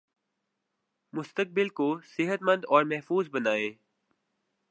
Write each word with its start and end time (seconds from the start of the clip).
مستقبل 1.13 1.69
کو 1.69 1.87
صحت 2.07 2.41
مند 2.41 2.65
اور 2.69 2.83
محفوظ 2.85 3.29
بنائیں 3.29 3.71